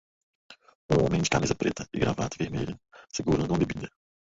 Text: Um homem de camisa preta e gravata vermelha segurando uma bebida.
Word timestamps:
Um 0.89 1.05
homem 1.05 1.21
de 1.21 1.29
camisa 1.29 1.53
preta 1.53 1.87
e 1.93 1.99
gravata 1.99 2.35
vermelha 2.39 2.75
segurando 3.13 3.51
uma 3.51 3.59
bebida. 3.59 3.87